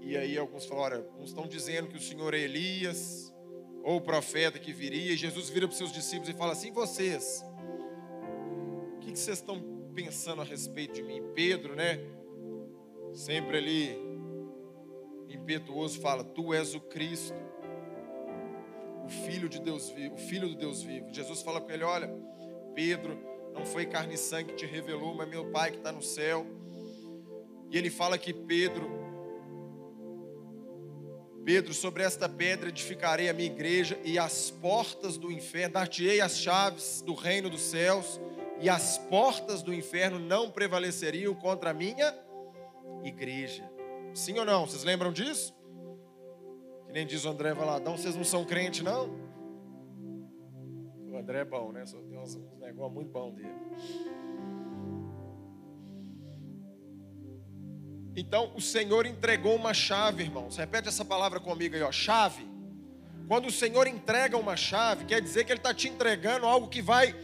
[0.00, 3.31] E aí alguns falaram: olha, uns estão dizendo que o Senhor é Elias,
[3.82, 5.12] ou o profeta que viria.
[5.12, 7.44] E Jesus vira para os seus discípulos e fala assim: vocês,
[8.96, 9.60] o que, que vocês estão
[9.94, 11.22] pensando a respeito de mim?
[11.34, 12.00] Pedro, né?
[13.12, 13.98] Sempre ali
[15.28, 17.36] impetuoso fala: Tu és o Cristo,
[19.04, 21.12] o Filho de Deus vivo, o Filho do Deus vivo.
[21.12, 22.08] Jesus fala com ele: Olha,
[22.74, 23.18] Pedro,
[23.52, 26.46] não foi carne e sangue que te revelou, mas meu Pai que está no céu.
[27.70, 29.01] E ele fala que Pedro,
[31.44, 36.38] Pedro, sobre esta pedra edificarei a minha igreja, e as portas do inferno, dar-te-ei as
[36.38, 38.20] chaves do reino dos céus,
[38.60, 42.16] e as portas do inferno não prevaleceriam contra a minha
[43.02, 43.68] igreja.
[44.14, 44.66] Sim ou não?
[44.66, 45.54] Vocês lembram disso?
[46.86, 49.10] Que nem diz o André Valadão, vocês não são crente, não?
[51.08, 51.84] O André é bom, né?
[51.84, 53.52] Só tem uns, negócios muito bons dele.
[58.14, 60.56] Então, o Senhor entregou uma chave, irmãos.
[60.56, 61.90] Repete essa palavra comigo aí, ó.
[61.90, 62.46] Chave.
[63.26, 66.82] Quando o Senhor entrega uma chave, quer dizer que Ele está te entregando algo que
[66.82, 67.14] vai,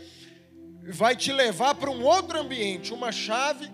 [0.92, 2.94] vai te levar para um outro ambiente.
[2.94, 3.70] Uma chave.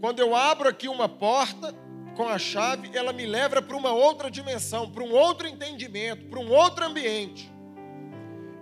[0.00, 1.74] Quando eu abro aqui uma porta,
[2.16, 6.40] com a chave, ela me leva para uma outra dimensão, para um outro entendimento, para
[6.40, 7.52] um outro ambiente.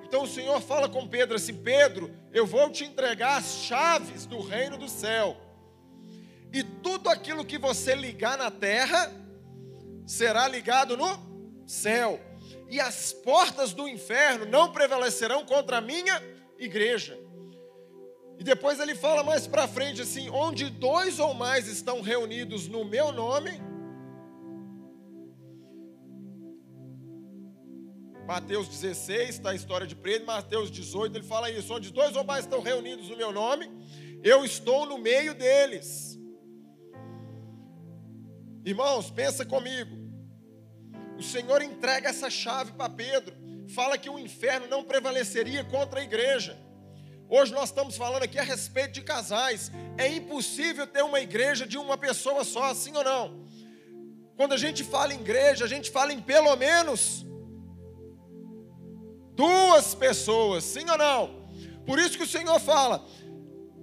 [0.04, 4.40] Então o Senhor fala com Pedro assim: Pedro, eu vou te entregar as chaves do
[4.40, 5.36] reino do céu.
[6.54, 9.12] E tudo aquilo que você ligar na terra
[10.06, 12.20] será ligado no céu.
[12.70, 16.22] E as portas do inferno não prevalecerão contra a minha
[16.56, 17.18] igreja.
[18.38, 22.84] E depois ele fala mais para frente assim: onde dois ou mais estão reunidos no
[22.84, 23.60] meu nome,
[28.28, 32.22] Mateus 16, está a história de Pedro, Mateus 18, ele fala isso: onde dois ou
[32.22, 33.68] mais estão reunidos no meu nome,
[34.22, 36.13] eu estou no meio deles.
[38.64, 39.94] Irmãos, pensa comigo.
[41.18, 43.36] O Senhor entrega essa chave para Pedro,
[43.74, 46.58] fala que o inferno não prevaleceria contra a igreja.
[47.28, 49.70] Hoje nós estamos falando aqui a respeito de casais.
[49.98, 53.44] É impossível ter uma igreja de uma pessoa só, sim ou não?
[54.36, 57.24] Quando a gente fala em igreja, a gente fala em pelo menos
[59.34, 61.44] duas pessoas, sim ou não?
[61.86, 63.04] Por isso que o Senhor fala: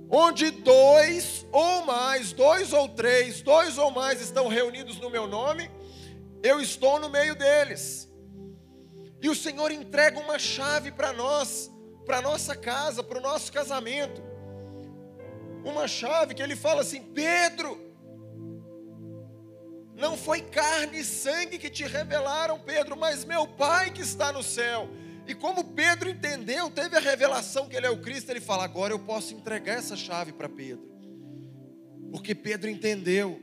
[0.10, 5.70] onde dois ou mais, dois ou três, dois ou mais estão reunidos no meu nome,
[6.44, 8.10] eu estou no meio deles.
[9.22, 11.70] E o Senhor entrega uma chave para nós,
[12.06, 14.22] para nossa casa, para o nosso casamento.
[15.64, 17.80] Uma chave que ele fala assim: Pedro,
[19.94, 24.42] não foi carne e sangue que te revelaram, Pedro, mas meu Pai que está no
[24.42, 24.90] céu.
[25.28, 28.92] E como Pedro entendeu, teve a revelação que ele é o Cristo, ele fala: agora
[28.92, 30.91] eu posso entregar essa chave para Pedro.
[32.12, 33.42] Porque Pedro entendeu.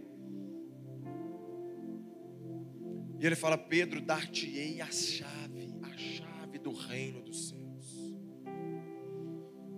[3.18, 8.14] E ele fala: Pedro, dar-te-ei a chave, a chave do reino dos céus.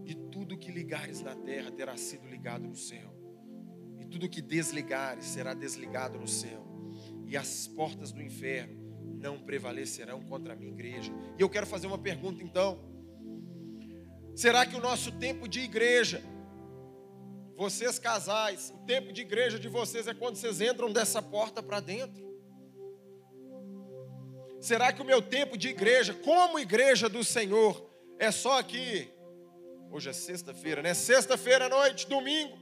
[0.04, 3.14] E tudo que ligares na terra terá sido ligado no céu.
[4.00, 6.66] E tudo que desligares será desligado no céu.
[7.26, 8.80] E as portas do inferno
[9.20, 11.12] não prevalecerão contra a minha igreja.
[11.38, 12.90] E eu quero fazer uma pergunta então.
[14.34, 16.22] Será que o nosso tempo de igreja,
[17.60, 21.78] vocês casais, o tempo de igreja de vocês é quando vocês entram dessa porta para
[21.78, 22.26] dentro?
[24.58, 27.86] Será que o meu tempo de igreja, como igreja do Senhor,
[28.18, 29.12] é só aqui?
[29.92, 30.94] Hoje é sexta-feira, né?
[30.94, 32.56] Sexta-feira à noite, domingo.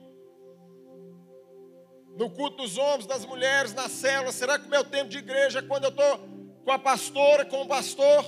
[2.17, 4.33] No culto dos homens, das mulheres, na célula.
[4.33, 6.29] Será que o meu tempo de igreja é quando eu estou
[6.65, 8.25] com a pastora, com o pastor.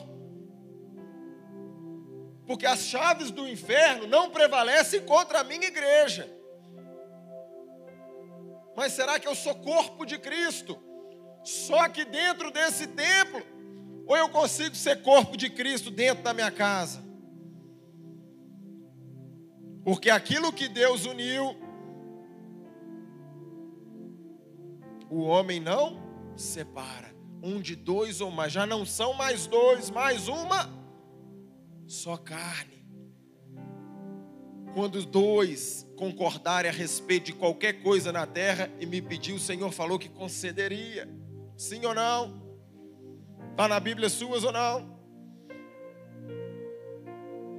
[2.47, 6.39] Porque as chaves do inferno não prevalecem contra a minha igreja.
[8.81, 10.79] Mas será que eu sou corpo de Cristo?
[11.45, 13.43] Só que dentro desse templo?
[14.07, 17.05] Ou eu consigo ser corpo de Cristo dentro da minha casa?
[19.85, 21.55] Porque aquilo que Deus uniu,
[25.11, 30.27] o homem não separa um de dois ou mais, já não são mais dois, mais
[30.27, 30.71] uma
[31.87, 32.80] só carne.
[34.75, 39.71] Quando dois concordarem a respeito de qualquer coisa na terra e me pedir, o Senhor
[39.73, 41.09] falou que concederia.
[41.57, 42.41] Sim ou não?
[43.51, 44.99] Está na Bíblia suas ou não?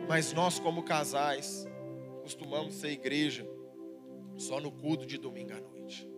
[0.08, 1.68] Mas nós, como casais,
[2.22, 3.48] costumamos ser igreja
[4.38, 6.10] só no culto de domingo à noite.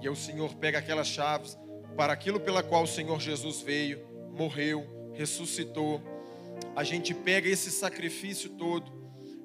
[0.00, 1.58] E o Senhor pega aquelas chaves
[1.96, 6.00] para aquilo pela qual o Senhor Jesus veio, morreu, ressuscitou.
[6.74, 8.90] A gente pega esse sacrifício todo,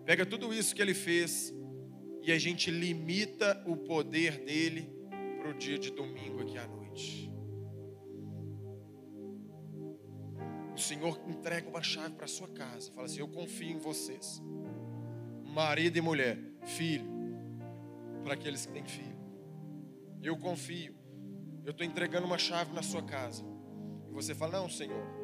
[0.05, 1.53] pega tudo isso que ele fez
[2.21, 4.93] e a gente limita o poder dele
[5.39, 7.31] para o dia de domingo aqui à noite.
[10.73, 14.41] O Senhor entrega uma chave para a sua casa, fala assim: Eu confio em vocês,
[15.43, 17.05] marido e mulher, filho,
[18.23, 19.19] para aqueles que têm filho.
[20.21, 20.95] Eu confio.
[21.65, 23.43] Eu estou entregando uma chave na sua casa.
[24.09, 25.20] E você fala: Não, Senhor,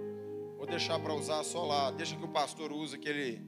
[0.58, 1.92] vou deixar para usar só lá.
[1.92, 3.42] Deixa que o pastor use aquele.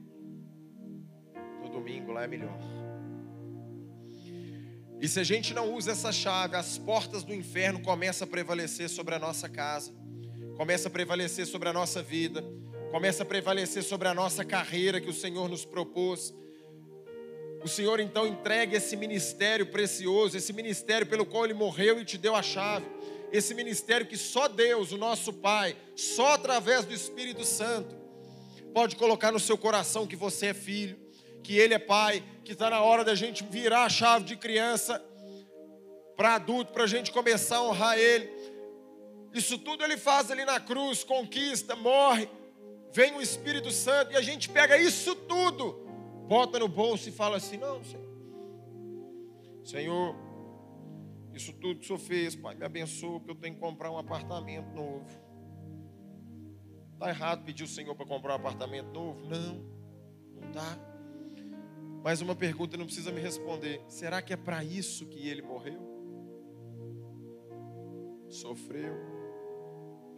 [1.62, 2.58] No domingo lá é melhor.
[5.00, 8.88] E se a gente não usa essa chave, as portas do inferno começam a prevalecer
[8.88, 9.92] sobre a nossa casa,
[10.56, 12.44] começa a prevalecer sobre a nossa vida,
[12.90, 16.34] começa a prevalecer sobre a nossa carreira que o Senhor nos propôs.
[17.64, 22.18] O Senhor então entrega esse ministério precioso, esse ministério pelo qual Ele morreu e te
[22.18, 22.86] deu a chave.
[23.32, 27.96] Esse ministério que só Deus, o nosso Pai, só através do Espírito Santo,
[28.74, 30.98] pode colocar no seu coração que você é filho,
[31.42, 35.02] que Ele é Pai, que está na hora da gente virar a chave de criança
[36.16, 38.30] para adulto, para a gente começar a honrar Ele.
[39.32, 42.28] Isso tudo Ele faz ali na cruz, conquista, morre,
[42.92, 45.90] vem o Espírito Santo e a gente pega isso tudo
[46.30, 48.06] bota no bolso e fala assim: Não, Senhor,
[49.64, 50.16] Senhor,
[51.40, 53.98] isso tudo que o Senhor fez, Pai, me abençoa, porque eu tenho que comprar um
[53.98, 55.06] apartamento novo.
[56.94, 59.20] Está errado pedir o Senhor para comprar um apartamento novo?
[59.26, 59.54] Não,
[60.34, 60.78] não está.
[62.02, 63.82] Mais uma pergunta, não precisa me responder.
[63.88, 65.80] Será que é para isso que ele morreu?
[68.28, 68.94] Sofreu,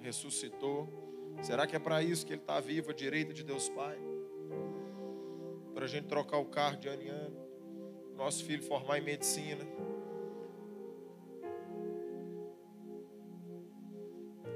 [0.00, 1.00] ressuscitou.
[1.40, 3.98] Será que é para isso que ele está vivo à direita de Deus Pai?
[5.72, 7.36] para a gente trocar o carro de ano em ano,
[8.14, 9.66] nosso filho formar em medicina.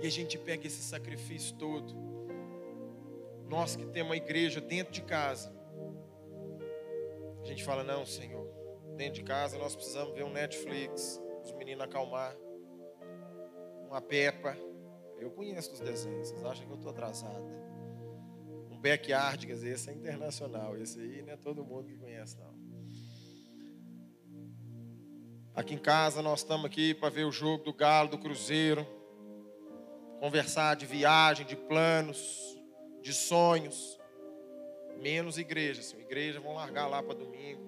[0.03, 1.95] E a gente pega esse sacrifício todo.
[3.49, 5.55] Nós que temos uma igreja dentro de casa.
[7.41, 8.47] A gente fala, não, Senhor,
[8.97, 12.37] dentro de casa nós precisamos ver um Netflix, os meninos acalmar,
[13.89, 14.57] uma Peppa.
[15.19, 17.45] Eu conheço os desenhos, vocês acham que eu estou atrasado.
[18.71, 20.77] Um backyard, quer dizer, esse é internacional.
[20.77, 22.55] Esse aí não é todo mundo que conhece, não.
[25.55, 28.87] Aqui em casa nós estamos aqui para ver o jogo do Galo, do Cruzeiro,
[30.27, 32.59] conversar de viagem, de planos,
[33.01, 33.97] de sonhos.
[35.01, 36.01] Menos igreja, assim.
[36.01, 37.63] Igreja vão largar lá para domingo.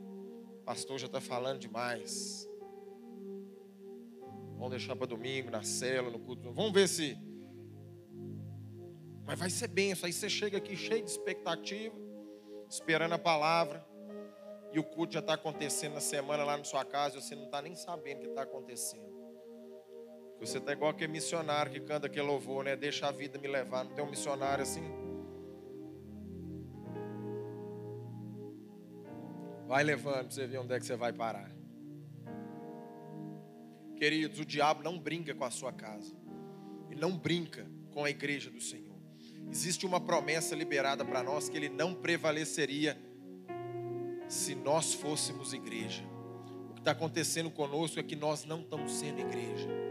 [0.61, 2.49] O pastor já está falando demais.
[4.57, 6.53] Vamos deixar para domingo, na cela, no culto.
[6.53, 7.17] Vamos ver se.
[9.25, 10.09] Mas vai ser benção.
[10.09, 11.95] Aí você chega aqui cheio de expectativa,
[12.69, 13.87] esperando a palavra
[14.73, 17.45] e o culto já está acontecendo na semana lá na sua casa e você não
[17.45, 19.18] está nem sabendo o que está acontecendo.
[20.41, 22.77] Você está igual aquele missionário que canta aquele louvor, né?
[22.77, 23.85] Deixa a vida me levar.
[23.85, 24.85] Não tem um missionário assim?
[29.67, 31.51] Vai levando para você ver onde é que você vai parar.
[33.97, 36.15] Queridos, o diabo não brinca com a sua casa.
[36.89, 38.97] Ele não brinca com a igreja do Senhor.
[39.51, 42.97] Existe uma promessa liberada para nós que ele não prevaleceria
[44.29, 46.05] se nós fôssemos igreja.
[46.71, 49.88] O que está acontecendo conosco é que nós não estamos sendo igreja.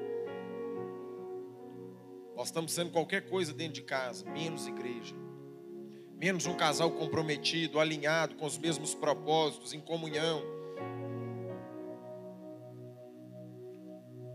[2.48, 5.14] Nós estamos sendo qualquer coisa dentro de casa, menos igreja.
[6.16, 10.42] Menos um casal comprometido, alinhado com os mesmos propósitos, em comunhão.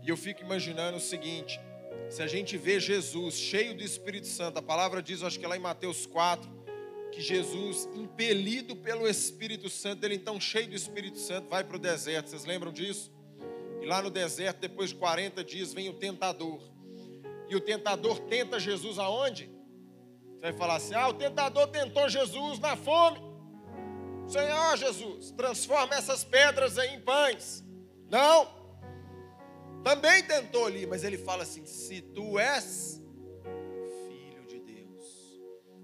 [0.03, 1.59] E eu fico imaginando o seguinte:
[2.07, 5.47] se a gente vê Jesus cheio do Espírito Santo, a palavra diz, acho que é
[5.47, 6.47] lá em Mateus 4,
[7.11, 11.79] que Jesus, impelido pelo Espírito Santo, ele então cheio do Espírito Santo, vai para o
[11.79, 12.29] deserto.
[12.29, 13.11] Vocês lembram disso?
[13.81, 16.72] E lá no deserto, depois de 40 dias, vem o tentador.
[17.53, 19.45] E o tentador tenta Jesus aonde?
[19.45, 23.19] Você vai falar assim: ah, o tentador tentou Jesus na fome.
[24.27, 27.63] Senhor Jesus, transforma essas pedras em pães.
[28.09, 28.63] Não.
[29.83, 32.99] Também tentou ali, mas ele fala assim: se tu és
[34.07, 35.39] filho de Deus,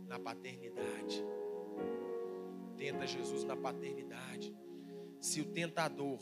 [0.07, 1.23] na paternidade.
[2.77, 4.55] Tenta Jesus na paternidade.
[5.19, 6.17] Se o tentador,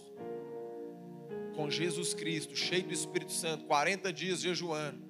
[1.55, 5.06] com Jesus Cristo, cheio do Espírito Santo, 40 dias jejuando,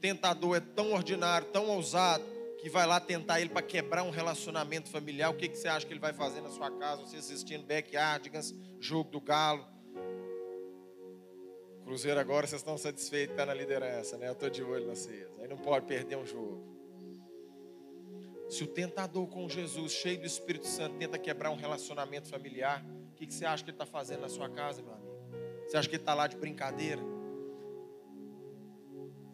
[0.00, 2.24] tentador é tão ordinário, tão ousado,
[2.58, 5.86] que vai lá tentar ele para quebrar um relacionamento familiar, o que, que você acha
[5.86, 7.02] que ele vai fazer na sua casa?
[7.02, 9.64] Você assistindo Backyardigans, jogo do Galo.
[11.84, 14.28] Cruzeiro agora, vocês estão satisfeitos, está na liderança, né?
[14.28, 15.28] Eu estou de olho na vocês.
[15.38, 16.76] Aí não pode perder um jogo.
[18.48, 23.14] Se o tentador com Jesus, cheio do Espírito Santo, tenta quebrar um relacionamento familiar, o
[23.14, 25.16] que, que você acha que ele está fazendo na sua casa, meu amigo?
[25.66, 27.00] Você acha que ele está lá de brincadeira?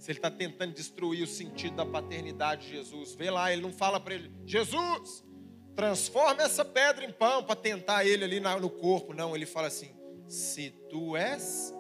[0.03, 3.73] Se ele está tentando destruir o sentido da paternidade de Jesus, vê lá, ele não
[3.73, 5.25] fala para ele, Jesus,
[5.77, 9.15] transforma essa pedra em pão para tentar ele ali no corpo.
[9.15, 9.95] Não, ele fala assim:
[10.27, 11.73] se tu és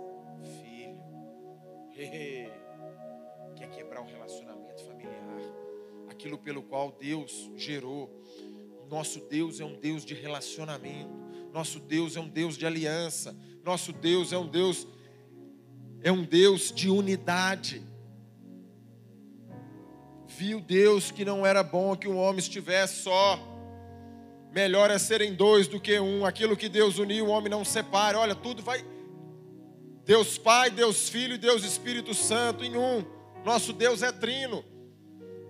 [0.60, 1.02] filho,
[3.56, 4.62] quer quebrar um relacionamento
[6.08, 8.08] aquilo pelo qual Deus gerou.
[8.88, 11.10] Nosso Deus é um Deus de relacionamento.
[11.52, 13.36] Nosso Deus é um Deus de aliança.
[13.64, 14.86] Nosso Deus é um Deus
[16.04, 17.84] é um Deus de unidade.
[20.36, 23.38] Viu Deus que não era bom que um homem estivesse só.
[24.52, 26.26] Melhor é serem dois do que um.
[26.26, 28.18] Aquilo que Deus uniu, o homem não separa.
[28.18, 28.84] Olha, tudo vai.
[30.04, 33.04] Deus Pai, Deus Filho e Deus Espírito Santo em um.
[33.44, 34.64] Nosso Deus é trino.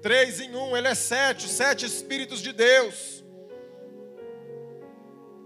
[0.03, 3.23] Três em um, ele é sete, sete Espíritos de Deus.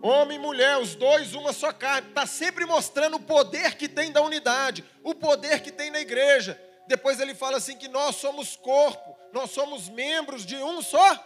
[0.03, 2.09] Homem e mulher, os dois, uma só carne.
[2.09, 6.61] Está sempre mostrando o poder que tem da unidade, o poder que tem na igreja.
[6.87, 11.17] Depois ele fala assim: que nós somos corpo, nós somos membros de um só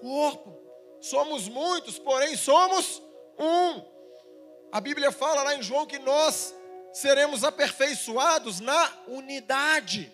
[0.00, 0.62] corpo.
[1.00, 3.02] Somos muitos, porém somos
[3.38, 3.94] um.
[4.72, 6.54] A Bíblia fala lá em João que nós
[6.92, 10.10] seremos aperfeiçoados na unidade.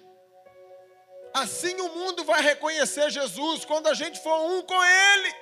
[1.33, 5.35] Assim o mundo vai reconhecer Jesus quando a gente for um com Ele.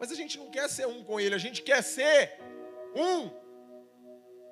[0.00, 2.38] Mas a gente não quer ser um com Ele, a gente quer ser
[2.96, 3.43] um.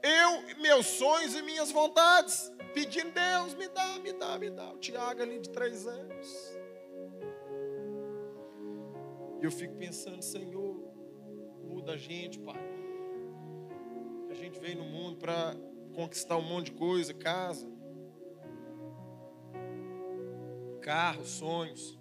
[0.03, 2.53] Eu, meus sonhos e minhas vontades.
[2.75, 4.73] Pedindo, Deus, me dá, me dá, me dá.
[4.73, 6.57] O Tiago ali de três anos.
[9.41, 10.77] E eu fico pensando, Senhor,
[11.63, 12.61] muda a gente, Pai.
[14.31, 15.55] A gente veio no mundo para
[15.95, 17.71] conquistar um monte de coisa, casa,
[20.81, 21.99] carros, sonhos.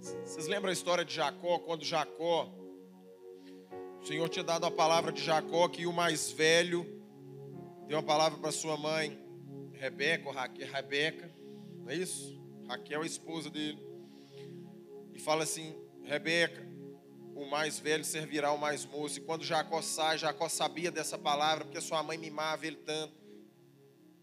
[0.00, 2.52] Vocês lembram a história de Jacó, quando Jacó,
[4.08, 6.86] Senhor tinha dado a palavra de Jacó que o mais velho
[7.86, 9.22] deu a palavra para sua mãe,
[9.74, 10.30] Rebeca,
[10.64, 11.30] Rebeca,
[11.82, 12.40] não é isso?
[12.66, 13.78] Raquel é a esposa dele.
[15.12, 16.66] E fala assim: Rebeca,
[17.34, 19.18] o mais velho servirá ao mais moço.
[19.18, 23.12] E quando Jacó sai, Jacó sabia dessa palavra, porque sua mãe mimava ele tanto.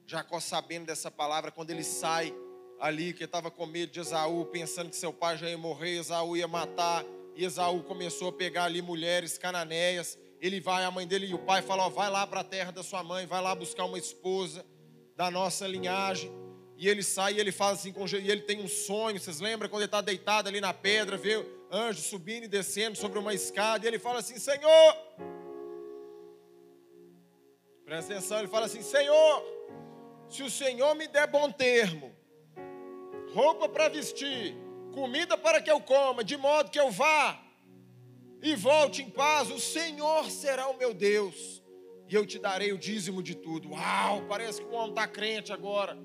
[0.07, 2.33] Jacó sabendo dessa palavra, quando ele sai
[2.79, 6.35] ali, que estava com medo de Esaú, pensando que seu pai já ia morrer, Esaú
[6.35, 7.05] ia matar,
[7.35, 10.17] e Esaú começou a pegar ali mulheres cananeias.
[10.41, 12.81] Ele vai, a mãe dele e o pai falam: vai lá para a terra da
[12.81, 14.65] sua mãe, vai lá buscar uma esposa
[15.15, 16.31] da nossa linhagem.
[16.77, 19.19] E ele sai e ele faz assim, e ele tem um sonho.
[19.19, 23.17] Vocês lembram quando ele está deitado ali na pedra, vê anjo subindo e descendo sobre
[23.19, 24.97] uma escada, e ele fala assim: Senhor,
[27.85, 29.43] presta atenção, ele fala assim: Senhor,
[30.29, 32.13] se o Senhor me der bom termo,
[33.33, 34.55] roupa para vestir,
[34.95, 37.39] comida para que eu coma, de modo que eu vá
[38.41, 41.61] e volte em paz, o Senhor será o meu Deus,
[42.07, 43.71] e eu te darei o dízimo de tudo.
[43.71, 45.97] Uau, parece que o homem está crente agora.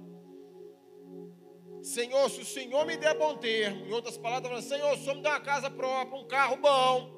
[1.82, 5.22] Senhor, se o Senhor me der bom termo, em outras palavras, Senhor, se o me
[5.22, 7.10] der uma casa própria, um carro bom,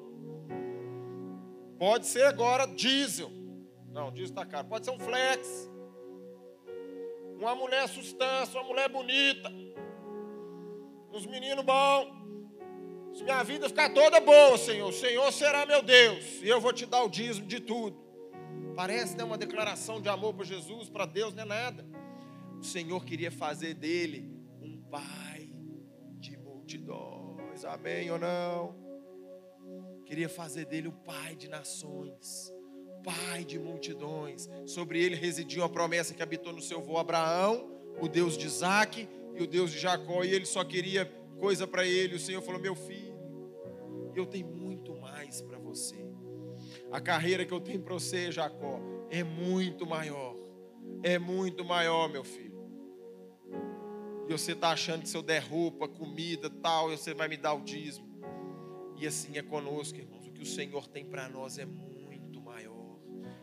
[1.77, 3.31] pode ser agora diesel.
[3.91, 4.67] Não, diesel está caro.
[4.67, 5.69] Pode ser um flex.
[7.37, 9.51] Uma mulher sustância, uma mulher bonita.
[11.13, 12.23] Uns meninos bons.
[13.13, 16.41] Se minha vida ficar toda boa, Senhor, o Senhor será meu Deus.
[16.41, 17.95] E eu vou te dar o dízimo de tudo.
[18.75, 21.85] Parece né, uma declaração de amor para Jesus, para Deus, não é nada.
[22.59, 24.33] O Senhor queria fazer dele
[24.93, 25.49] pai
[26.19, 27.65] de multidões.
[27.65, 28.75] Amém ou não?
[30.05, 32.53] Queria fazer dele o pai de nações,
[33.03, 34.47] pai de multidões.
[34.67, 39.07] Sobre ele residia uma promessa que habitou no seu avô Abraão, o Deus de Isaac
[39.35, 40.23] e o Deus de Jacó.
[40.23, 41.05] E ele só queria
[41.39, 42.15] coisa para ele.
[42.15, 43.13] O Senhor falou: Meu filho,
[44.15, 46.05] eu tenho muito mais para você.
[46.91, 48.79] A carreira que eu tenho para você, Jacó,
[49.09, 50.35] é muito maior.
[51.01, 52.53] É muito maior, meu filho
[54.27, 57.53] e você está achando que se eu der roupa, comida, tal, você vai me dar
[57.53, 58.07] o dízimo.
[58.97, 60.25] E assim é conosco, irmãos.
[60.27, 62.97] O que o Senhor tem para nós é muito maior.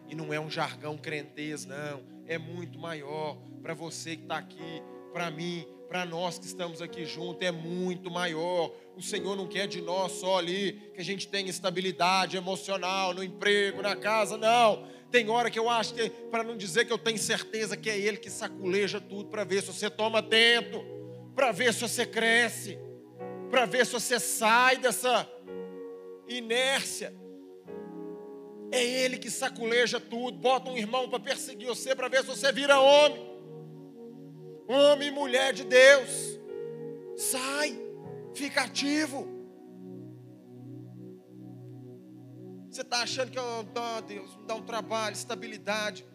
[0.09, 2.03] E não é um jargão crentez, não.
[2.27, 3.37] É muito maior.
[3.61, 4.83] Para você que está aqui,
[5.13, 8.73] para mim, para nós que estamos aqui juntos, é muito maior.
[8.97, 13.25] O Senhor não quer de nós só ali que a gente tenha estabilidade emocional, no
[13.25, 14.87] emprego, na casa, não.
[15.11, 17.99] Tem hora que eu acho que, para não dizer que eu tenho certeza que é
[17.99, 20.81] Ele que saculeja tudo para ver se você toma atento,
[21.35, 22.79] para ver se você cresce,
[23.51, 25.29] para ver se você sai dessa
[26.29, 27.13] inércia.
[28.71, 32.53] É Ele que saculeja tudo, bota um irmão para perseguir você, para ver se você
[32.53, 33.30] vira homem,
[34.71, 36.39] homem e mulher de Deus.
[37.17, 37.79] Sai,
[38.35, 39.29] fica ativo.
[42.71, 46.07] Você está achando que, oh, Deus, me dá um trabalho, estabilidade.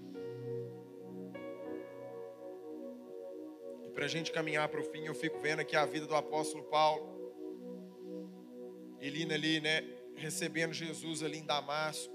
[3.84, 6.16] E para a gente caminhar para o fim, eu fico vendo aqui a vida do
[6.16, 7.14] apóstolo Paulo.
[9.02, 9.84] Ele indo ali, né,
[10.16, 12.14] recebendo Jesus ali em Damasco.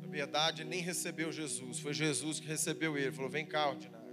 [0.00, 3.12] Na verdade, nem recebeu Jesus, foi Jesus que recebeu ele.
[3.12, 4.05] Falou: Vem cá, ordinário.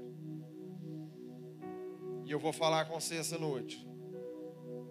[2.26, 3.86] E eu vou falar com você essa noite.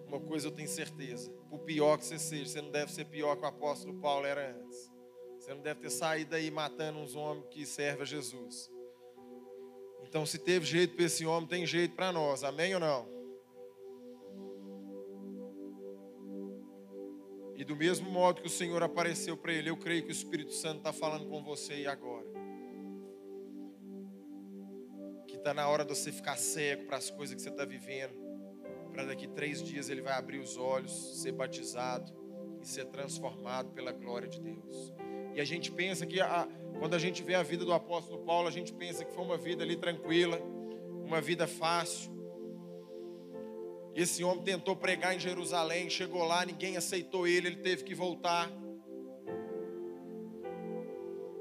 [0.07, 3.35] Uma coisa eu tenho certeza: por pior que você seja, você não deve ser pior
[3.35, 4.91] que o apóstolo Paulo era antes.
[5.39, 8.71] Você não deve ter saído aí matando uns homens que servem a Jesus.
[10.03, 12.43] Então, se teve jeito para esse homem, tem jeito para nós.
[12.43, 13.13] Amém ou não?
[17.55, 20.53] E do mesmo modo que o Senhor apareceu para ele, eu creio que o Espírito
[20.53, 22.32] Santo está falando com você agora.
[25.43, 28.23] Está na hora de você ficar cego para as coisas que você está vivendo
[28.93, 32.13] para daqui três dias ele vai abrir os olhos, ser batizado
[32.61, 34.93] e ser transformado pela glória de Deus.
[35.33, 36.47] E a gente pensa que, a,
[36.79, 39.37] quando a gente vê a vida do apóstolo Paulo, a gente pensa que foi uma
[39.37, 40.39] vida ali tranquila,
[41.03, 42.13] uma vida fácil.
[43.95, 48.49] Esse homem tentou pregar em Jerusalém, chegou lá, ninguém aceitou ele, ele teve que voltar.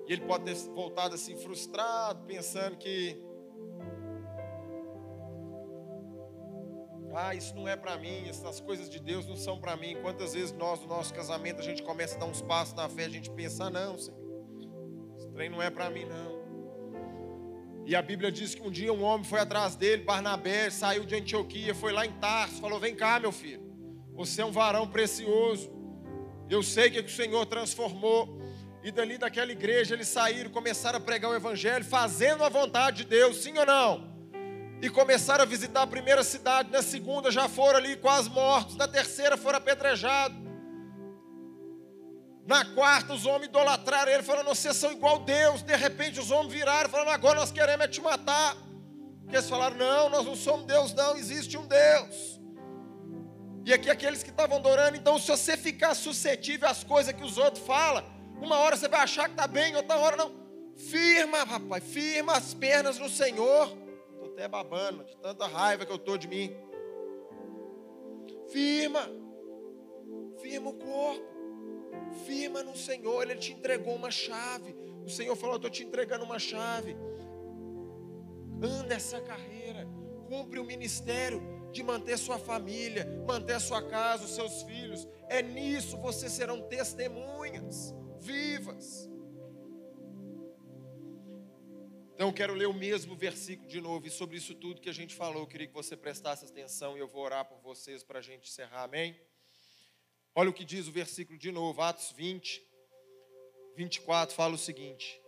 [0.08, 3.31] E ele pode ter voltado assim frustrado, pensando que
[7.14, 9.96] Ah, isso não é para mim, essas coisas de Deus não são para mim.
[10.00, 13.04] Quantas vezes nós, no nosso casamento, a gente começa a dar uns passos na fé,
[13.04, 14.18] a gente pensa, ah, não, Senhor,
[15.18, 16.42] esse trem não é para mim, não.
[17.84, 21.14] E a Bíblia diz que um dia um homem foi atrás dele, Barnabé, saiu de
[21.16, 23.60] Antioquia, foi lá em Tarso, falou: Vem cá, meu filho,
[24.14, 25.70] você é um varão precioso.
[26.48, 28.40] Eu sei que, que o Senhor transformou.
[28.84, 33.04] E dali daquela igreja eles saíram, começaram a pregar o Evangelho, fazendo a vontade de
[33.04, 34.11] Deus, sim ou não?
[34.82, 38.88] E começaram a visitar a primeira cidade, na segunda já foram ali quase mortos, na
[38.88, 40.36] terceira foram apedrejados.
[42.44, 45.62] Na quarta, os homens idolatraram ele, falando: vocês são igual Deus.
[45.62, 48.56] De repente, os homens viraram, falando: agora nós queremos é te matar.
[49.20, 52.40] Porque eles falaram: não, nós não somos Deus, não, existe um Deus.
[53.64, 57.38] E aqui, aqueles que estavam adorando, então, se você ficar suscetível às coisas que os
[57.38, 58.04] outros falam,
[58.40, 60.32] uma hora você vai achar que está bem, outra hora não.
[60.76, 63.81] Firma, rapaz, firma as pernas no Senhor.
[64.32, 66.56] Até babando, de tanta raiva que eu estou de mim.
[68.50, 69.08] Firma,
[70.40, 71.32] firma o corpo.
[72.26, 74.74] Firma no Senhor, Ele te entregou uma chave.
[75.04, 76.96] O Senhor falou: estou te entregando uma chave.
[78.62, 79.86] Anda essa carreira,
[80.28, 85.06] cumpre o ministério de manter sua família, manter sua casa, os seus filhos.
[85.28, 89.11] É nisso vocês serão testemunhas vivas.
[92.22, 95.12] Então quero ler o mesmo versículo de novo, e sobre isso tudo que a gente
[95.12, 98.22] falou, eu queria que você prestasse atenção e eu vou orar por vocês para a
[98.22, 99.20] gente encerrar, amém?
[100.32, 102.64] Olha o que diz o versículo de novo, Atos 20,
[103.74, 105.20] 24, fala o seguinte: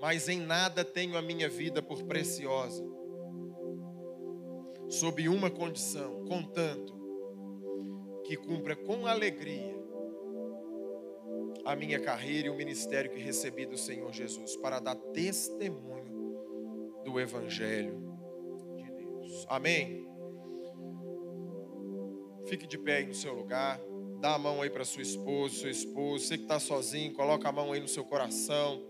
[0.00, 2.84] Mas em nada tenho a minha vida por preciosa,
[4.90, 6.92] sob uma condição, contanto
[8.24, 9.76] que cumpra com alegria
[11.64, 16.05] a minha carreira e o ministério que recebi do Senhor Jesus, para dar testemunho
[17.06, 17.94] do Evangelho
[18.76, 19.46] de Deus.
[19.48, 20.04] Amém?
[22.48, 23.80] Fique de pé aí no seu lugar.
[24.20, 26.26] Dá a mão aí para sua esposa, seu esposo.
[26.26, 28.84] Você que está sozinho, coloca a mão aí no seu coração.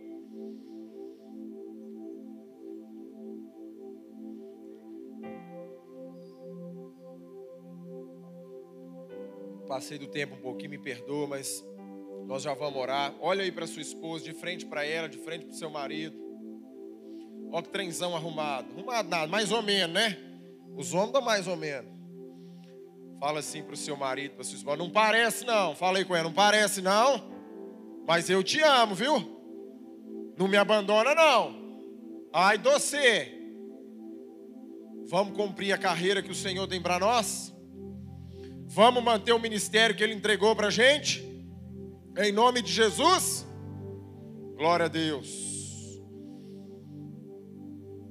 [9.69, 11.62] Passei do tempo um pouquinho, me perdoa, mas
[12.27, 13.14] nós já vamos orar.
[13.21, 16.26] Olha aí para sua esposa, de frente para ela, de frente para o seu marido.
[17.53, 18.67] Olha que trenzão arrumado.
[18.77, 20.19] Arrumado nada, mais ou menos, né?
[20.77, 21.91] Os homens dão mais ou menos.
[23.19, 24.77] Fala assim para o seu marido, para sua esposa.
[24.77, 25.75] Não parece não.
[25.75, 27.23] Fala aí com ela, não parece não.
[28.07, 29.37] Mas eu te amo, viu?
[30.37, 31.57] Não me abandona não.
[32.33, 33.33] Ai, você.
[35.09, 37.55] Vamos cumprir a carreira que o Senhor tem para nós?
[38.67, 41.25] Vamos manter o ministério que Ele entregou para a gente?
[42.19, 43.47] Em nome de Jesus?
[44.57, 45.46] Glória a Deus.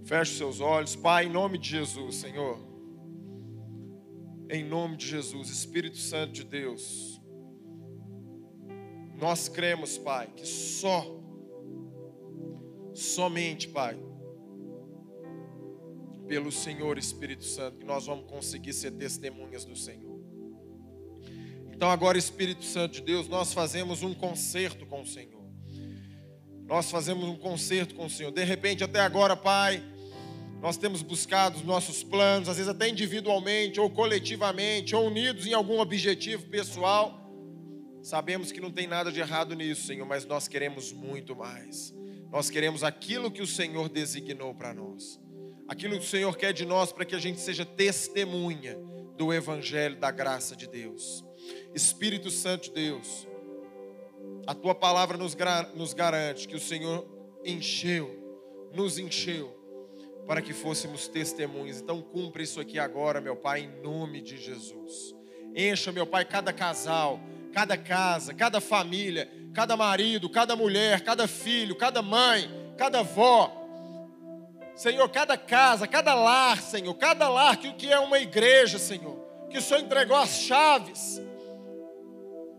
[0.05, 2.59] Feche seus olhos, Pai, em nome de Jesus, Senhor.
[4.51, 7.19] Em nome de Jesus, Espírito Santo de Deus.
[9.19, 11.03] Nós cremos, Pai, que só,
[12.93, 13.97] somente, Pai,
[16.27, 20.21] pelo Senhor Espírito Santo, que nós vamos conseguir ser testemunhas do Senhor.
[21.71, 25.43] Então, agora, Espírito Santo de Deus, nós fazemos um concerto com o Senhor.
[26.67, 28.31] Nós fazemos um concerto com o Senhor.
[28.31, 29.94] De repente, até agora, Pai
[30.65, 35.53] nós temos buscado os nossos planos, às vezes até individualmente, ou coletivamente, ou unidos em
[35.53, 37.31] algum objetivo pessoal.
[38.01, 41.93] Sabemos que não tem nada de errado nisso, Senhor, mas nós queremos muito mais.
[42.31, 45.19] Nós queremos aquilo que o Senhor designou para nós.
[45.67, 48.75] Aquilo que o Senhor quer de nós para que a gente seja testemunha
[49.15, 51.23] do Evangelho da graça de Deus.
[51.75, 53.27] Espírito Santo de Deus,
[54.47, 55.37] a tua palavra nos,
[55.75, 57.05] nos garante que o Senhor
[57.45, 58.09] encheu,
[58.73, 59.63] nos encheu
[60.27, 61.81] para que fôssemos testemunhas.
[61.81, 65.15] Então, cumpra isso aqui agora, meu Pai, em nome de Jesus.
[65.55, 67.19] Encha, meu Pai, cada casal,
[67.53, 73.63] cada casa, cada família, cada marido, cada mulher, cada filho, cada mãe, cada avó.
[74.75, 79.17] Senhor, cada casa, cada lar, Senhor, cada lar que, que é uma igreja, Senhor,
[79.49, 81.21] que o Senhor entregou as chaves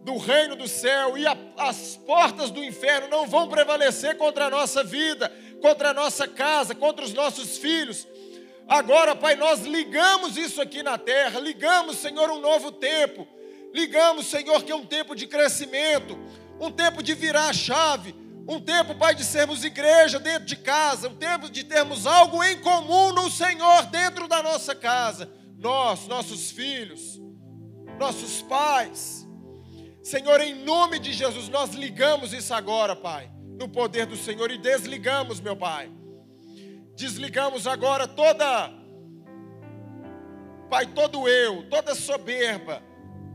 [0.07, 4.51] do reino do céu e a, as portas do inferno não vão prevalecer contra a
[4.51, 5.31] nossa vida
[5.61, 8.07] contra a nossa casa, contra os nossos filhos.
[8.69, 13.27] Agora, Pai, nós ligamos isso aqui na terra, ligamos, Senhor, um novo tempo.
[13.73, 16.19] Ligamos, Senhor, que é um tempo de crescimento,
[16.61, 18.15] um tempo de virar a chave,
[18.49, 22.59] um tempo, Pai, de sermos igreja dentro de casa, um tempo de termos algo em
[22.61, 25.31] comum no Senhor dentro da nossa casa.
[25.59, 27.21] Nós, nossos filhos,
[27.99, 29.27] nossos pais.
[30.03, 34.59] Senhor, em nome de Jesus, nós ligamos isso agora, Pai no poder do Senhor e
[34.59, 35.91] desligamos, meu Pai.
[36.95, 38.73] Desligamos agora toda,
[40.71, 42.83] Pai, todo eu, toda soberba.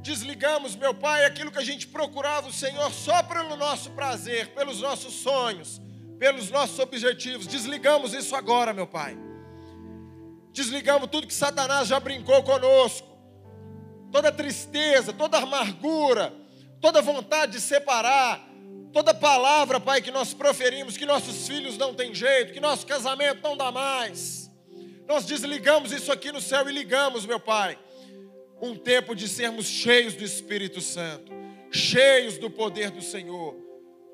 [0.02, 4.82] Desligamos, meu Pai, aquilo que a gente procurava o Senhor só pelo nosso prazer, pelos
[4.82, 5.80] nossos sonhos,
[6.18, 7.46] pelos nossos objetivos.
[7.46, 9.18] Desligamos isso agora, meu Pai.
[10.52, 13.08] Desligamos tudo que Satanás já brincou conosco.
[14.12, 16.34] Toda tristeza, toda amargura,
[16.82, 18.51] toda vontade de separar,
[18.94, 23.42] Toda palavra, Pai, que nós proferimos, que nossos filhos não têm jeito, que nosso casamento
[23.42, 24.52] não dá mais.
[25.08, 27.78] Nós desligamos isso aqui no céu e ligamos, meu Pai,
[28.62, 31.32] um tempo de sermos cheios do Espírito Santo,
[31.72, 33.56] cheios do poder do Senhor,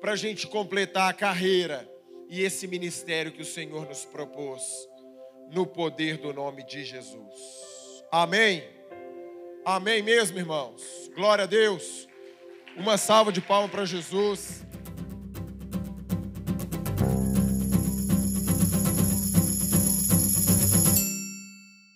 [0.00, 1.88] para a gente completar a carreira
[2.28, 4.62] e esse ministério que o Senhor nos propôs,
[5.50, 7.58] no poder do nome de Jesus.
[8.10, 8.62] Amém.
[9.64, 11.10] Amém mesmo, irmãos.
[11.14, 12.06] Glória a Deus.
[12.76, 14.62] Uma salva de palmas para Jesus.